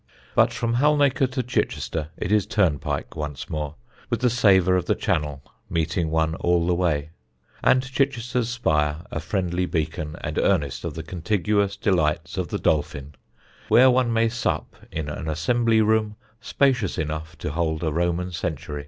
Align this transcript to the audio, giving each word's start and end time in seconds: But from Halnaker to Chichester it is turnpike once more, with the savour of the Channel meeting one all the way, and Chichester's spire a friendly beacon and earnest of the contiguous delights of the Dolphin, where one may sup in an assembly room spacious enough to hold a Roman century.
But 0.33 0.51
from 0.51 0.77
Halnaker 0.77 1.27
to 1.29 1.43
Chichester 1.43 2.07
it 2.17 2.31
is 2.31 2.47
turnpike 2.47 3.15
once 3.15 3.51
more, 3.51 3.75
with 4.09 4.21
the 4.21 4.31
savour 4.31 4.75
of 4.75 4.85
the 4.87 4.95
Channel 4.95 5.43
meeting 5.69 6.09
one 6.09 6.33
all 6.37 6.65
the 6.65 6.73
way, 6.73 7.11
and 7.63 7.83
Chichester's 7.83 8.49
spire 8.49 9.05
a 9.11 9.19
friendly 9.19 9.67
beacon 9.67 10.15
and 10.21 10.39
earnest 10.39 10.83
of 10.85 10.95
the 10.95 11.03
contiguous 11.03 11.75
delights 11.75 12.35
of 12.35 12.47
the 12.47 12.57
Dolphin, 12.57 13.13
where 13.67 13.91
one 13.91 14.11
may 14.11 14.27
sup 14.27 14.75
in 14.91 15.07
an 15.07 15.29
assembly 15.29 15.81
room 15.83 16.15
spacious 16.39 16.97
enough 16.97 17.37
to 17.37 17.51
hold 17.51 17.83
a 17.83 17.93
Roman 17.93 18.31
century. 18.31 18.79